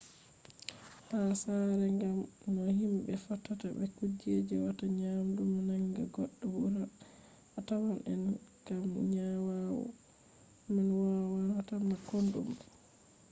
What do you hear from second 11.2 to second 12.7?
wannata ma kodume